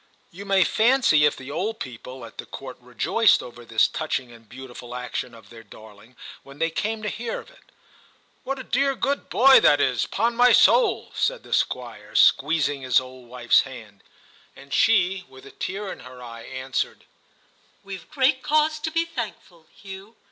[0.31, 4.31] You may fancy if the old people at the Court re joiced over this touching
[4.31, 7.65] and beautiful action of their darling when they came to hear of it,
[8.07, 11.11] * What a dear good boy that is, upon my soul!
[11.11, 14.01] * said the Squire, squeezing his old wife s hand;
[14.55, 17.03] and she, with a tear in her eye, answered.
[17.03, 17.85] 38 TIM CHAP.
[17.85, 20.15] 'WeVe great cause to be thankful, Hugh!